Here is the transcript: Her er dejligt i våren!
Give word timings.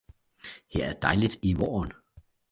Her 0.73 0.85
er 0.85 0.93
dejligt 0.99 1.39
i 1.41 1.53
våren! 1.53 1.91